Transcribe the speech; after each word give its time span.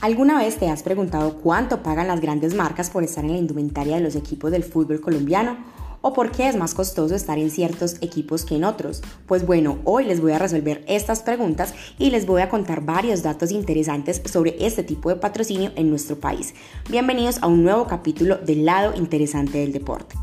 ¿Alguna 0.00 0.38
vez 0.38 0.58
te 0.58 0.68
has 0.68 0.84
preguntado 0.84 1.38
cuánto 1.38 1.82
pagan 1.82 2.06
las 2.06 2.20
grandes 2.20 2.54
marcas 2.54 2.88
por 2.88 3.02
estar 3.02 3.24
en 3.24 3.32
la 3.32 3.38
indumentaria 3.38 3.96
de 3.96 4.00
los 4.00 4.14
equipos 4.14 4.52
del 4.52 4.62
fútbol 4.62 5.00
colombiano? 5.00 5.56
¿O 6.02 6.12
por 6.12 6.30
qué 6.30 6.48
es 6.48 6.54
más 6.54 6.72
costoso 6.72 7.16
estar 7.16 7.36
en 7.36 7.50
ciertos 7.50 7.96
equipos 8.00 8.44
que 8.44 8.54
en 8.54 8.62
otros? 8.62 9.02
Pues 9.26 9.44
bueno, 9.44 9.80
hoy 9.82 10.04
les 10.04 10.20
voy 10.20 10.30
a 10.30 10.38
resolver 10.38 10.84
estas 10.86 11.22
preguntas 11.22 11.74
y 11.98 12.10
les 12.10 12.26
voy 12.26 12.42
a 12.42 12.48
contar 12.48 12.82
varios 12.82 13.24
datos 13.24 13.50
interesantes 13.50 14.22
sobre 14.24 14.64
este 14.64 14.84
tipo 14.84 15.08
de 15.08 15.16
patrocinio 15.16 15.72
en 15.74 15.90
nuestro 15.90 16.14
país. 16.20 16.54
Bienvenidos 16.88 17.42
a 17.42 17.48
un 17.48 17.64
nuevo 17.64 17.88
capítulo 17.88 18.36
del 18.36 18.64
lado 18.64 18.94
interesante 18.94 19.58
del 19.58 19.72
deporte. 19.72 20.14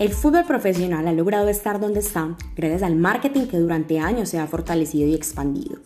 El 0.00 0.14
fútbol 0.14 0.46
profesional 0.46 1.06
ha 1.06 1.12
logrado 1.12 1.50
estar 1.50 1.78
donde 1.78 2.00
está 2.00 2.34
gracias 2.56 2.82
al 2.82 2.96
marketing 2.96 3.44
que 3.48 3.58
durante 3.58 3.98
años 3.98 4.30
se 4.30 4.38
ha 4.38 4.46
fortalecido 4.46 5.06
y 5.06 5.14
expandido. 5.14 5.76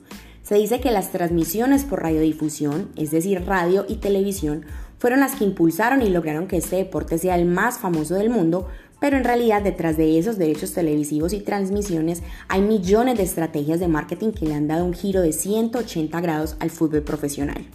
Se 0.45 0.55
dice 0.55 0.79
que 0.79 0.93
las 0.93 1.11
transmisiones 1.11 1.83
por 1.83 2.01
radiodifusión, 2.01 2.91
es 2.95 3.11
decir, 3.11 3.45
radio 3.45 3.85
y 3.89 3.97
televisión, 3.97 4.67
fueron 4.99 5.19
las 5.19 5.35
que 5.35 5.43
impulsaron 5.43 6.01
y 6.01 6.11
lograron 6.11 6.47
que 6.47 6.59
este 6.59 6.77
deporte 6.77 7.19
sea 7.19 7.35
el 7.35 7.45
más 7.45 7.79
famoso 7.79 8.15
del 8.15 8.31
mundo, 8.31 8.69
pero 9.01 9.17
en 9.17 9.25
realidad 9.25 9.63
detrás 9.63 9.97
de 9.97 10.17
esos 10.17 10.39
derechos 10.39 10.75
televisivos 10.75 11.33
y 11.33 11.41
transmisiones 11.41 12.23
hay 12.47 12.63
millones 12.63 13.19
de 13.19 13.25
estrategias 13.25 13.81
de 13.81 13.89
marketing 13.89 14.31
que 14.31 14.47
le 14.47 14.55
han 14.55 14.69
dado 14.69 14.85
un 14.85 14.95
giro 14.95 15.23
de 15.23 15.33
180 15.33 16.21
grados 16.21 16.55
al 16.61 16.71
fútbol 16.71 17.03
profesional. 17.03 17.67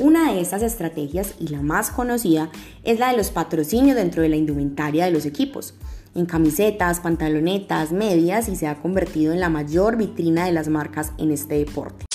Una 0.00 0.32
de 0.32 0.40
esas 0.40 0.62
estrategias, 0.62 1.34
y 1.38 1.48
la 1.48 1.60
más 1.60 1.90
conocida, 1.90 2.48
es 2.84 2.98
la 2.98 3.10
de 3.10 3.18
los 3.18 3.30
patrocinios 3.30 3.96
dentro 3.96 4.22
de 4.22 4.30
la 4.30 4.36
indumentaria 4.36 5.04
de 5.04 5.10
los 5.10 5.26
equipos, 5.26 5.74
en 6.14 6.24
camisetas, 6.24 7.00
pantalonetas, 7.00 7.92
medias 7.92 8.48
y 8.48 8.56
se 8.56 8.66
ha 8.66 8.80
convertido 8.80 9.34
en 9.34 9.40
la 9.40 9.50
mayor 9.50 9.98
vitrina 9.98 10.46
de 10.46 10.52
las 10.52 10.68
marcas 10.68 11.12
en 11.18 11.30
este 11.30 11.56
deporte. 11.56 12.09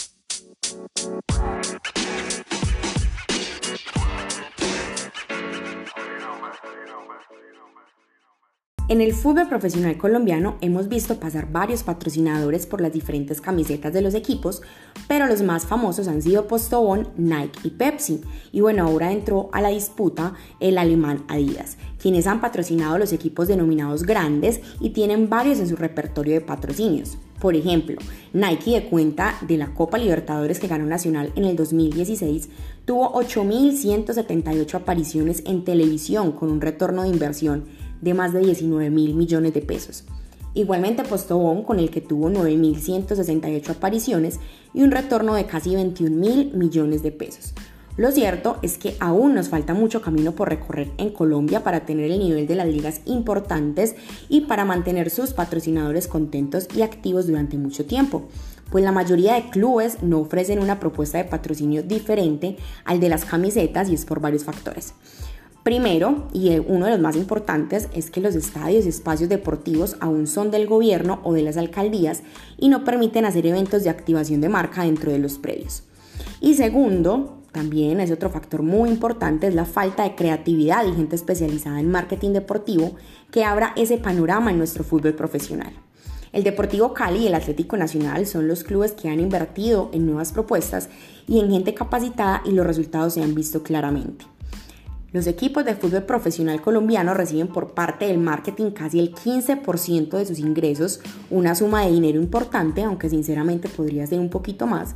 En 8.88 9.02
el 9.02 9.14
fútbol 9.14 9.50
profesional 9.50 9.97
colombiano 9.97 10.58
hemos 10.61 10.88
visto 10.89 11.19
pasar 11.19 11.52
varios 11.52 11.81
patrocinadores 11.81 12.67
por 12.67 12.81
las 12.81 12.94
diferentes 12.94 13.42
camisetas 13.42 13.92
de 13.94 14.02
los 14.02 14.14
equipos, 14.14 14.61
pero 15.08 15.25
los 15.25 15.42
más 15.42 15.66
famosos 15.66 16.08
han 16.08 16.22
sido 16.22 16.47
Postobón, 16.47 17.08
Nike 17.17 17.61
y 17.64 17.72
Pepsi. 17.72 18.22
Y 18.52 18.61
bueno, 18.61 18.83
ahora 18.83 19.11
entró 19.11 19.50
a 19.53 19.61
la 19.61 19.69
disputa 19.69 20.36
el 20.59 20.77
alemán 20.77 21.23
Adidas, 21.30 21.77
quienes 22.00 22.27
han 22.27 22.42
patrocinado 22.42 23.00
los 23.00 23.11
equipos 23.11 23.47
denominados 23.47 24.03
grandes 24.03 24.61
y 24.80 24.92
tienen 24.92 25.31
varios 25.31 25.58
en 25.58 25.67
su 25.67 25.75
repertorio 25.75 26.36
de 26.36 26.42
patrocinios. 26.42 27.17
Por 27.39 27.55
ejemplo, 27.55 27.97
Nike 28.33 28.72
de 28.72 28.86
cuenta 28.86 29.36
de 29.42 29.58
la 29.58 29.73
Copa 29.73 29.97
Libertadores 29.97 30.59
que 30.59 30.67
ganó 30.67 30.86
Nacional 30.86 31.33
en 31.36 31.45
el 31.45 31.55
2016 31.55 32.49
tuvo 32.86 33.14
8.178 33.14 34.75
apariciones 34.75 35.42
en 35.45 35.64
televisión 35.64 36.31
con 36.31 36.52
un 36.52 36.61
retorno 36.61 37.02
de 37.02 37.09
inversión 37.09 37.66
de 38.02 38.14
más 38.14 38.34
de 38.34 38.40
19 38.40 38.90
mil 38.90 39.16
millones 39.16 39.54
de 39.54 39.62
pesos. 39.62 40.04
Igualmente 40.54 41.04
Postobón, 41.04 41.64
con 41.64 41.80
el 41.80 41.90
que 41.90 42.02
tuvo 42.02 42.30
9.168 42.30 43.70
apariciones 43.70 44.40
y 44.74 44.84
un 44.84 44.92
retorno 44.92 45.36
de 45.36 45.46
casi 45.46 45.76
21 45.76 46.16
mil 46.16 46.54
millones 46.54 47.04
de 47.04 47.12
pesos. 47.12 47.54
Lo 47.98 48.12
cierto 48.12 48.58
es 48.62 48.78
que 48.78 48.98
aún 49.00 49.36
nos 49.36 49.48
falta 49.48 49.73
mucho 49.73 50.02
camino 50.02 50.34
por 50.34 50.50
recorrer 50.50 50.92
en 50.98 51.12
Colombia 51.12 51.64
para 51.64 51.86
tener 51.86 52.12
el 52.12 52.20
nivel 52.20 52.46
de 52.46 52.56
las 52.56 52.68
ligas 52.68 53.00
importantes 53.06 53.96
y 54.28 54.42
para 54.42 54.66
mantener 54.66 55.10
sus 55.10 55.32
patrocinadores 55.32 56.08
contentos 56.08 56.67
y 56.76 56.82
activos 56.82 57.26
durante 57.26 57.58
mucho 57.58 57.86
tiempo, 57.86 58.28
pues 58.70 58.84
la 58.84 58.92
mayoría 58.92 59.36
de 59.36 59.50
clubes 59.50 60.04
no 60.04 60.20
ofrecen 60.20 60.60
una 60.60 60.80
propuesta 60.80 61.17
de 61.20 61.23
patrocinio 61.23 61.84
diferente 61.84 62.58
al 62.84 63.00
de 63.00 63.08
las 63.08 63.23
camisetas 63.23 63.89
y 63.89 63.94
es 63.94 64.04
por 64.04 64.20
varios 64.20 64.44
factores. 64.44 64.94
Primero, 65.65 66.27
y 66.31 66.59
uno 66.59 66.86
de 66.86 66.92
los 66.92 66.99
más 66.99 67.15
importantes, 67.15 67.89
es 67.92 68.11
que 68.11 68.21
los 68.21 68.36
estadios 68.36 68.86
y 68.86 68.89
espacios 68.89 69.30
deportivos 69.30 69.98
aún 69.99 70.27
son 70.27 70.52
del 70.52 70.67
gobierno 70.67 71.20
o 71.23 71.33
de 71.33 71.42
las 71.42 71.58
alcaldías 71.58 72.21
y 72.55 72.70
no 72.70 72.83
permiten 72.83 73.26
hacer 73.26 73.48
eventos 73.48 73.83
de 73.83 73.89
activación 73.89 74.42
de 74.42 74.49
marca 74.49 74.83
dentro 74.83 75.11
de 75.11 75.17
los 75.17 75.39
predios. 75.39 75.81
Y 76.39 76.54
segundo, 76.54 77.39
también 77.52 77.99
es 77.99 78.11
otro 78.11 78.30
factor 78.30 78.61
muy 78.61 78.89
importante, 78.89 79.48
es 79.48 79.55
la 79.55 79.65
falta 79.65 80.04
de 80.04 80.14
creatividad 80.14 80.86
y 80.86 80.93
gente 80.93 81.15
especializada 81.15 81.80
en 81.80 81.89
marketing 81.89 82.33
deportivo 82.33 82.93
que 83.31 83.43
abra 83.43 83.73
ese 83.75 83.98
panorama 83.98 84.52
en 84.52 84.59
nuestro 84.59 84.83
fútbol 84.83 85.15
profesional. 85.15 85.73
El 86.31 86.43
Deportivo 86.43 86.93
Cali 86.93 87.23
y 87.23 87.27
el 87.27 87.33
Atlético 87.33 87.75
Nacional 87.75 88.27
son 88.27 88.48
los 88.48 88.64
clubes 88.64 88.92
que 88.92 89.09
han 89.09 89.20
invertido 89.20 89.89
en 89.93 90.05
nuevas 90.05 90.31
propuestas 90.31 90.89
y 91.27 91.39
en 91.39 91.49
gente 91.49 91.73
capacitada 91.73 92.43
y 92.45 92.52
los 92.52 92.67
resultados 92.67 93.15
se 93.15 93.23
han 93.23 93.33
visto 93.33 93.64
claramente. 93.64 94.35
Los 95.15 95.27
equipos 95.27 95.64
de 95.64 95.76
fútbol 95.76 96.03
profesional 96.03 96.61
colombiano 96.61 97.14
reciben 97.14 97.48
por 97.48 97.71
parte 97.71 98.05
del 98.05 98.17
marketing 98.17 98.71
casi 98.71 98.99
el 98.99 99.15
15% 99.15 100.09
de 100.17 100.26
sus 100.26 100.39
ingresos, 100.39 100.99
una 101.30 101.55
suma 101.55 101.86
de 101.86 101.92
dinero 101.93 102.20
importante, 102.20 102.83
aunque 102.83 103.09
sinceramente 103.09 103.70
podría 103.70 104.05
ser 104.05 104.20
un 104.20 104.27
poquito 104.27 104.67
más. 104.67 104.93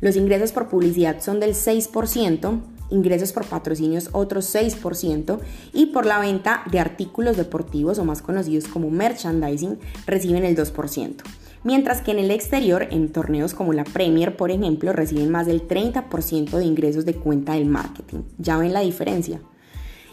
Los 0.00 0.16
ingresos 0.16 0.50
por 0.50 0.68
publicidad 0.68 1.20
son 1.20 1.38
del 1.38 1.54
6%, 1.54 2.60
ingresos 2.90 3.30
por 3.30 3.46
patrocinios 3.46 4.08
otro 4.10 4.40
6% 4.40 5.38
y 5.72 5.86
por 5.86 6.04
la 6.04 6.18
venta 6.18 6.64
de 6.68 6.80
artículos 6.80 7.36
deportivos 7.36 8.00
o 8.00 8.04
más 8.04 8.22
conocidos 8.22 8.66
como 8.66 8.90
merchandising 8.90 9.78
reciben 10.04 10.44
el 10.44 10.56
2%. 10.56 11.14
Mientras 11.62 12.02
que 12.02 12.10
en 12.10 12.18
el 12.18 12.32
exterior, 12.32 12.88
en 12.90 13.12
torneos 13.12 13.54
como 13.54 13.72
la 13.72 13.84
Premier, 13.84 14.36
por 14.36 14.50
ejemplo, 14.50 14.92
reciben 14.92 15.30
más 15.30 15.46
del 15.46 15.68
30% 15.68 16.58
de 16.58 16.64
ingresos 16.64 17.04
de 17.04 17.14
cuenta 17.14 17.52
del 17.52 17.66
marketing. 17.66 18.22
¿Ya 18.36 18.56
ven 18.56 18.72
la 18.72 18.80
diferencia? 18.80 19.40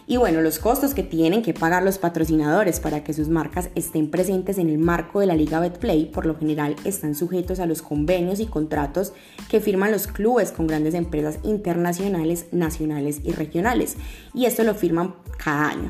Y 0.09 0.15
bueno, 0.15 0.39
los 0.39 0.57
costos 0.57 0.93
que 0.93 1.03
tienen 1.03 1.41
que 1.41 1.53
pagar 1.53 1.83
los 1.83 1.97
patrocinadores 1.97 2.79
para 2.79 3.03
que 3.03 3.11
sus 3.11 3.27
marcas 3.27 3.69
estén 3.75 4.09
presentes 4.09 4.57
en 4.57 4.69
el 4.69 4.77
marco 4.77 5.19
de 5.19 5.25
la 5.25 5.35
Liga 5.35 5.59
Betplay 5.59 6.05
por 6.05 6.25
lo 6.25 6.37
general 6.37 6.77
están 6.85 7.13
sujetos 7.13 7.59
a 7.59 7.65
los 7.65 7.81
convenios 7.81 8.39
y 8.39 8.45
contratos 8.45 9.11
que 9.49 9.59
firman 9.59 9.91
los 9.91 10.07
clubes 10.07 10.53
con 10.53 10.65
grandes 10.65 10.93
empresas 10.93 11.39
internacionales, 11.43 12.45
nacionales 12.53 13.19
y 13.25 13.33
regionales. 13.33 13.97
Y 14.33 14.45
esto 14.45 14.63
lo 14.63 14.75
firman 14.75 15.13
cada 15.37 15.71
año. 15.71 15.89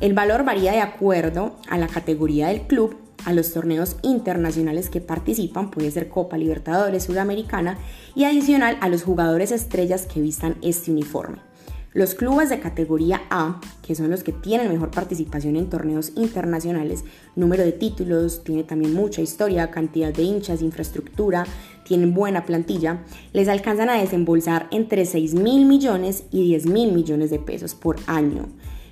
El 0.00 0.14
valor 0.14 0.46
varía 0.46 0.72
de 0.72 0.80
acuerdo 0.80 1.56
a 1.68 1.76
la 1.76 1.86
categoría 1.86 2.48
del 2.48 2.62
club, 2.62 2.96
a 3.26 3.34
los 3.34 3.52
torneos 3.52 3.96
internacionales 4.00 4.88
que 4.88 5.02
participan, 5.02 5.70
puede 5.70 5.90
ser 5.90 6.08
Copa 6.08 6.38
Libertadores 6.38 7.04
Sudamericana, 7.04 7.76
y 8.14 8.24
adicional 8.24 8.78
a 8.80 8.88
los 8.88 9.02
jugadores 9.02 9.52
estrellas 9.52 10.06
que 10.06 10.22
vistan 10.22 10.56
este 10.62 10.90
uniforme. 10.90 11.53
Los 11.94 12.16
clubes 12.16 12.48
de 12.48 12.58
categoría 12.58 13.22
A, 13.30 13.60
que 13.86 13.94
son 13.94 14.10
los 14.10 14.24
que 14.24 14.32
tienen 14.32 14.68
mejor 14.68 14.90
participación 14.90 15.54
en 15.54 15.70
torneos 15.70 16.10
internacionales, 16.16 17.04
número 17.36 17.62
de 17.62 17.70
títulos, 17.70 18.42
tiene 18.42 18.64
también 18.64 18.94
mucha 18.94 19.22
historia, 19.22 19.70
cantidad 19.70 20.12
de 20.12 20.24
hinchas, 20.24 20.60
infraestructura, 20.60 21.46
tienen 21.84 22.12
buena 22.12 22.46
plantilla, 22.46 23.04
les 23.32 23.46
alcanzan 23.46 23.90
a 23.90 24.00
desembolsar 24.00 24.66
entre 24.72 25.06
6 25.06 25.34
mil 25.34 25.66
millones 25.66 26.24
y 26.32 26.42
10 26.42 26.66
mil 26.66 26.90
millones 26.90 27.30
de 27.30 27.38
pesos 27.38 27.76
por 27.76 27.98
año. 28.08 28.48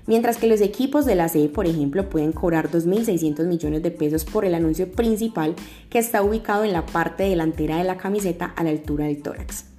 Mientras 0.07 0.37
que 0.37 0.47
los 0.47 0.61
equipos 0.61 1.05
de 1.05 1.17
la 1.17 1.29
C, 1.29 1.49
por 1.49 1.67
ejemplo, 1.67 2.09
pueden 2.09 2.31
cobrar 2.31 2.71
2.600 2.71 3.47
millones 3.47 3.83
de 3.83 3.91
pesos 3.91 4.25
por 4.25 4.45
el 4.45 4.55
anuncio 4.55 4.93
principal 4.93 5.57
que 5.91 5.99
está 5.99 6.23
ubicado 6.23 6.63
en 6.63 6.73
la 6.73 6.87
parte 6.87 7.25
delantera 7.25 7.79
de 7.79 7.85
la 7.85 7.97
camiseta 7.97 8.47
a 8.47 8.63
la 8.63 8.71
altura 8.71 9.07
del 9.07 9.23
tórax. 9.23 9.72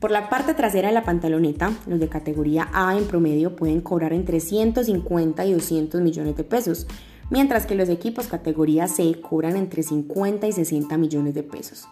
Por 0.00 0.10
la 0.10 0.30
parte 0.30 0.54
trasera 0.54 0.88
de 0.88 0.94
la 0.94 1.04
pantaloneta, 1.04 1.74
los 1.86 2.00
de 2.00 2.08
categoría 2.08 2.70
A 2.72 2.96
en 2.96 3.04
promedio 3.04 3.54
pueden 3.54 3.82
cobrar 3.82 4.14
entre 4.14 4.40
150 4.40 5.44
y 5.44 5.52
200 5.52 6.00
millones 6.00 6.36
de 6.38 6.42
pesos, 6.42 6.86
mientras 7.28 7.66
que 7.66 7.74
los 7.74 7.90
equipos 7.90 8.26
categoría 8.26 8.88
C 8.88 9.20
cobran 9.20 9.58
entre 9.58 9.82
50 9.82 10.46
y 10.48 10.52
60 10.52 10.96
millones 10.96 11.34
de 11.34 11.42
pesos. 11.42 11.86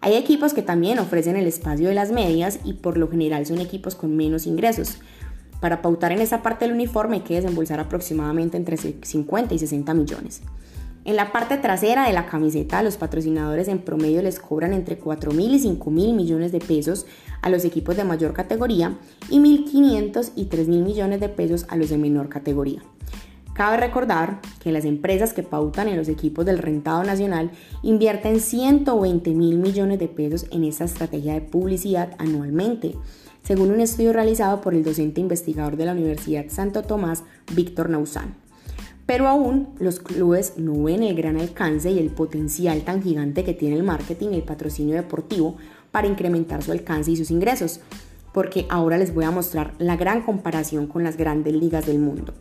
Hay 0.00 0.16
equipos 0.16 0.52
que 0.52 0.62
también 0.62 0.98
ofrecen 0.98 1.36
el 1.36 1.46
espacio 1.46 1.88
de 1.88 1.94
las 1.94 2.10
medias 2.10 2.58
y 2.64 2.72
por 2.72 2.98
lo 2.98 3.08
general 3.08 3.46
son 3.46 3.60
equipos 3.60 3.94
con 3.94 4.16
menos 4.16 4.48
ingresos. 4.48 4.98
Para 5.60 5.80
pautar 5.80 6.10
en 6.10 6.22
esa 6.22 6.42
parte 6.42 6.64
del 6.64 6.74
uniforme 6.74 7.18
hay 7.18 7.22
que 7.22 7.36
desembolsar 7.36 7.78
aproximadamente 7.78 8.56
entre 8.56 8.76
50 8.76 9.54
y 9.54 9.58
60 9.60 9.94
millones. 9.94 10.42
En 11.04 11.16
la 11.16 11.32
parte 11.32 11.58
trasera 11.58 12.06
de 12.06 12.14
la 12.14 12.24
camiseta, 12.24 12.82
los 12.82 12.96
patrocinadores 12.96 13.68
en 13.68 13.80
promedio 13.80 14.22
les 14.22 14.38
cobran 14.38 14.72
entre 14.72 14.96
4 14.96 15.32
mil 15.32 15.54
y 15.54 15.58
5 15.58 15.90
mil 15.90 16.14
millones 16.14 16.50
de 16.50 16.60
pesos 16.60 17.04
a 17.42 17.50
los 17.50 17.66
equipos 17.66 17.94
de 17.98 18.04
mayor 18.04 18.32
categoría 18.32 18.96
y 19.28 19.38
1.500 19.38 20.32
y 20.34 20.46
3 20.46 20.66
mil 20.68 20.82
millones 20.82 21.20
de 21.20 21.28
pesos 21.28 21.66
a 21.68 21.76
los 21.76 21.90
de 21.90 21.98
menor 21.98 22.30
categoría. 22.30 22.82
Cabe 23.52 23.76
recordar 23.76 24.40
que 24.60 24.72
las 24.72 24.86
empresas 24.86 25.34
que 25.34 25.42
pautan 25.42 25.88
en 25.88 25.98
los 25.98 26.08
equipos 26.08 26.46
del 26.46 26.56
rentado 26.56 27.04
nacional 27.04 27.50
invierten 27.82 28.40
120 28.40 29.30
mil 29.32 29.58
millones 29.58 29.98
de 29.98 30.08
pesos 30.08 30.46
en 30.50 30.64
esta 30.64 30.84
estrategia 30.84 31.34
de 31.34 31.42
publicidad 31.42 32.16
anualmente, 32.16 32.94
según 33.42 33.70
un 33.70 33.80
estudio 33.80 34.14
realizado 34.14 34.62
por 34.62 34.72
el 34.72 34.82
docente 34.82 35.20
investigador 35.20 35.76
de 35.76 35.84
la 35.84 35.92
Universidad 35.92 36.46
Santo 36.48 36.82
Tomás, 36.82 37.24
Víctor 37.54 37.90
Nausán. 37.90 38.43
Pero 39.06 39.28
aún 39.28 39.68
los 39.78 40.00
clubes 40.00 40.54
no 40.56 40.82
ven 40.82 41.02
el 41.02 41.14
gran 41.14 41.38
alcance 41.38 41.90
y 41.90 41.98
el 41.98 42.10
potencial 42.10 42.82
tan 42.82 43.02
gigante 43.02 43.44
que 43.44 43.52
tiene 43.52 43.76
el 43.76 43.82
marketing 43.82 44.30
y 44.30 44.36
el 44.36 44.42
patrocinio 44.42 44.94
deportivo 44.94 45.56
para 45.90 46.08
incrementar 46.08 46.62
su 46.62 46.72
alcance 46.72 47.10
y 47.10 47.16
sus 47.16 47.30
ingresos, 47.30 47.80
porque 48.32 48.66
ahora 48.70 48.98
les 48.98 49.14
voy 49.14 49.24
a 49.24 49.30
mostrar 49.30 49.74
la 49.78 49.96
gran 49.96 50.22
comparación 50.22 50.86
con 50.86 51.04
las 51.04 51.16
grandes 51.16 51.54
ligas 51.54 51.86
del 51.86 51.98
mundo. 51.98 52.34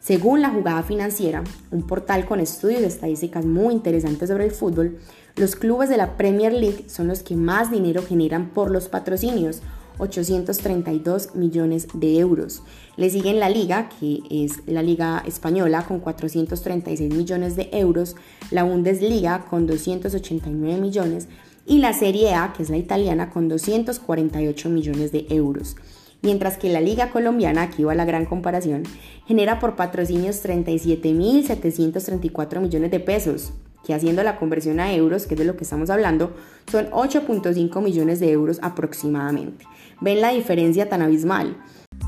Según 0.00 0.40
la 0.40 0.50
jugada 0.50 0.84
financiera, 0.84 1.42
un 1.72 1.82
portal 1.82 2.26
con 2.26 2.38
estudios 2.38 2.80
de 2.80 2.86
estadísticas 2.86 3.44
muy 3.44 3.74
interesantes 3.74 4.28
sobre 4.28 4.44
el 4.44 4.52
fútbol, 4.52 4.98
los 5.34 5.56
clubes 5.56 5.88
de 5.88 5.96
la 5.96 6.16
Premier 6.16 6.52
League 6.52 6.84
son 6.88 7.08
los 7.08 7.24
que 7.24 7.34
más 7.34 7.72
dinero 7.72 8.02
generan 8.06 8.50
por 8.50 8.70
los 8.70 8.88
patrocinios, 8.88 9.62
832 9.98 11.34
millones 11.34 11.88
de 11.94 12.18
euros. 12.18 12.62
Le 12.96 13.10
siguen 13.10 13.40
la 13.40 13.48
liga, 13.48 13.88
que 13.88 14.20
es 14.30 14.66
la 14.66 14.82
liga 14.82 15.22
española, 15.26 15.84
con 15.86 16.00
436 16.00 17.14
millones 17.14 17.56
de 17.56 17.70
euros, 17.72 18.16
la 18.50 18.64
Bundesliga 18.64 19.46
con 19.48 19.66
289 19.66 20.80
millones 20.80 21.28
y 21.66 21.78
la 21.78 21.92
Serie 21.92 22.34
A, 22.34 22.52
que 22.52 22.62
es 22.62 22.70
la 22.70 22.76
italiana, 22.76 23.30
con 23.30 23.48
248 23.48 24.68
millones 24.68 25.12
de 25.12 25.26
euros 25.30 25.76
mientras 26.22 26.56
que 26.58 26.68
la 26.68 26.80
Liga 26.80 27.10
Colombiana, 27.10 27.62
aquí 27.62 27.84
va 27.84 27.94
la 27.94 28.04
gran 28.04 28.26
comparación, 28.26 28.82
genera 29.26 29.60
por 29.60 29.76
patrocinios 29.76 30.44
37.734 30.44 32.60
millones 32.60 32.90
de 32.90 33.00
pesos, 33.00 33.54
que 33.84 33.94
haciendo 33.94 34.22
la 34.22 34.38
conversión 34.38 34.80
a 34.80 34.92
euros, 34.92 35.26
que 35.26 35.34
es 35.34 35.38
de 35.38 35.46
lo 35.46 35.56
que 35.56 35.64
estamos 35.64 35.90
hablando, 35.90 36.34
son 36.70 36.90
8.5 36.90 37.82
millones 37.82 38.20
de 38.20 38.30
euros 38.30 38.58
aproximadamente. 38.62 39.64
¿Ven 40.00 40.20
la 40.20 40.30
diferencia 40.30 40.88
tan 40.88 41.02
abismal? 41.02 41.56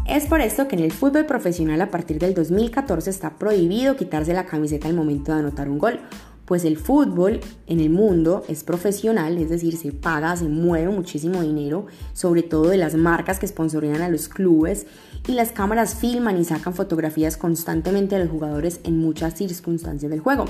Es 0.07 0.27
por 0.27 0.41
esto 0.41 0.69
que 0.69 0.77
en 0.77 0.83
el 0.83 0.93
fútbol 0.93 1.27
profesional 1.27 1.81
a 1.81 1.91
partir 1.91 2.19
del 2.19 2.35
2014 2.35 3.11
está 3.11 3.39
prohibido 3.39 3.97
quitarse 3.97 4.33
la 4.33 4.47
camiseta 4.47 4.89
al 4.89 4.95
momento 4.95 5.33
de 5.33 5.41
anotar 5.41 5.69
un 5.69 5.79
gol, 5.79 6.01
pues 6.49 6.65
el 6.65 6.79
fútbol 6.79 7.41
en 7.67 7.79
el 7.79 7.91
mundo 7.91 8.43
es 8.49 8.65
profesional, 8.65 9.37
es 9.37 9.51
decir, 9.51 9.77
se 9.77 9.93
paga, 9.93 10.35
se 10.35 10.49
mueve 10.49 10.91
muchísimo 10.91 11.43
dinero, 11.43 11.87
sobre 12.15 12.43
todo 12.43 12.71
de 12.71 12.79
las 12.79 12.95
marcas 12.95 13.39
que 13.39 13.47
sponsorean 13.47 14.01
a 14.01 14.09
los 14.09 14.31
clubes 14.31 14.87
y 15.27 15.33
las 15.33 15.53
cámaras 15.53 15.95
filman 15.95 16.39
y 16.41 16.45
sacan 16.45 16.73
fotografías 16.73 17.37
constantemente 17.37 18.17
a 18.17 18.19
los 18.19 18.31
jugadores 18.31 18.81
en 18.85 18.97
muchas 18.97 19.35
circunstancias 19.35 20.11
del 20.11 20.21
juego, 20.21 20.47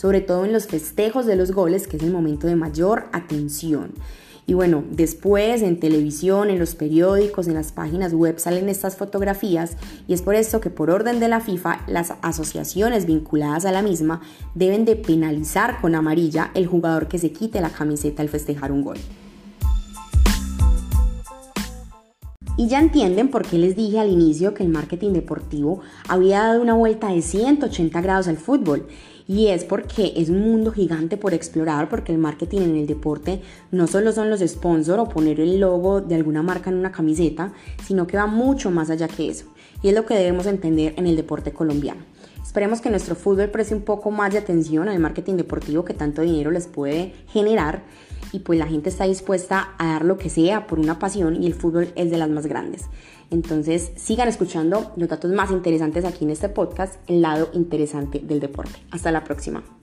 sobre 0.00 0.22
todo 0.22 0.46
en 0.46 0.52
los 0.54 0.66
festejos 0.66 1.26
de 1.26 1.36
los 1.36 1.52
goles, 1.52 1.86
que 1.86 1.98
es 1.98 2.02
el 2.02 2.10
momento 2.10 2.46
de 2.46 2.56
mayor 2.56 3.08
atención. 3.12 3.92
Y 4.46 4.54
bueno, 4.54 4.82
después 4.90 5.60
en 5.60 5.78
televisión, 5.78 6.48
en 6.48 6.58
los 6.58 6.74
periódicos, 6.74 7.48
en 7.48 7.52
las 7.52 7.72
páginas 7.72 8.14
web 8.14 8.38
salen 8.38 8.70
estas 8.70 8.96
fotografías 8.96 9.76
y 10.08 10.14
es 10.14 10.22
por 10.22 10.36
esto 10.36 10.62
que 10.62 10.70
por 10.70 10.90
orden 10.90 11.20
de 11.20 11.28
la 11.28 11.40
FIFA 11.40 11.82
las 11.86 12.14
asociaciones 12.22 13.04
vinculadas 13.04 13.66
a 13.66 13.72
la 13.72 13.82
misma 13.82 14.22
deben 14.54 14.86
de 14.86 14.96
penalizar 14.96 15.82
con 15.82 15.94
amarilla 15.94 16.50
el 16.54 16.66
jugador 16.66 17.06
que 17.06 17.18
se 17.18 17.32
quite 17.32 17.60
la 17.60 17.68
camiseta 17.68 18.22
al 18.22 18.30
festejar 18.30 18.72
un 18.72 18.82
gol. 18.82 18.96
Y 22.56 22.68
ya 22.68 22.78
entienden 22.78 23.28
por 23.28 23.46
qué 23.46 23.56
les 23.56 23.76
dije 23.76 23.98
al 23.98 24.10
inicio 24.10 24.52
que 24.52 24.62
el 24.62 24.68
marketing 24.68 25.12
deportivo 25.12 25.80
había 26.08 26.40
dado 26.40 26.60
una 26.60 26.74
vuelta 26.74 27.08
de 27.08 27.22
180 27.22 28.00
grados 28.02 28.28
al 28.28 28.36
fútbol. 28.36 28.86
Y 29.30 29.46
es 29.46 29.62
porque 29.62 30.12
es 30.16 30.28
un 30.28 30.40
mundo 30.40 30.72
gigante 30.72 31.16
por 31.16 31.34
explorar, 31.34 31.88
porque 31.88 32.10
el 32.10 32.18
marketing 32.18 32.62
en 32.62 32.76
el 32.76 32.88
deporte 32.88 33.40
no 33.70 33.86
solo 33.86 34.10
son 34.10 34.28
los 34.28 34.40
sponsors 34.40 35.00
o 35.00 35.08
poner 35.08 35.38
el 35.38 35.60
logo 35.60 36.00
de 36.00 36.16
alguna 36.16 36.42
marca 36.42 36.68
en 36.68 36.74
una 36.74 36.90
camiseta, 36.90 37.52
sino 37.86 38.08
que 38.08 38.16
va 38.16 38.26
mucho 38.26 38.72
más 38.72 38.90
allá 38.90 39.06
que 39.06 39.28
eso. 39.28 39.44
Y 39.84 39.88
es 39.90 39.94
lo 39.94 40.04
que 40.04 40.14
debemos 40.14 40.46
entender 40.46 40.94
en 40.96 41.06
el 41.06 41.14
deporte 41.14 41.52
colombiano. 41.52 42.00
Esperemos 42.42 42.80
que 42.80 42.90
nuestro 42.90 43.14
fútbol 43.14 43.50
preste 43.50 43.72
un 43.72 43.82
poco 43.82 44.10
más 44.10 44.32
de 44.32 44.40
atención 44.40 44.88
al 44.88 44.98
marketing 44.98 45.34
deportivo 45.34 45.84
que 45.84 45.94
tanto 45.94 46.22
dinero 46.22 46.50
les 46.50 46.66
puede 46.66 47.14
generar 47.28 47.84
y 48.32 48.40
pues 48.40 48.58
la 48.58 48.66
gente 48.66 48.88
está 48.88 49.04
dispuesta 49.04 49.74
a 49.78 49.86
dar 49.86 50.04
lo 50.04 50.18
que 50.18 50.30
sea 50.30 50.66
por 50.66 50.78
una 50.78 50.98
pasión 50.98 51.42
y 51.42 51.46
el 51.46 51.54
fútbol 51.54 51.92
es 51.96 52.10
de 52.10 52.18
las 52.18 52.30
más 52.30 52.46
grandes. 52.46 52.86
Entonces 53.30 53.92
sigan 53.96 54.28
escuchando 54.28 54.92
los 54.96 55.08
datos 55.08 55.30
más 55.32 55.50
interesantes 55.50 56.04
aquí 56.04 56.24
en 56.24 56.30
este 56.30 56.48
podcast, 56.48 56.96
el 57.08 57.22
lado 57.22 57.48
interesante 57.52 58.18
del 58.18 58.40
deporte. 58.40 58.80
Hasta 58.90 59.12
la 59.12 59.24
próxima. 59.24 59.79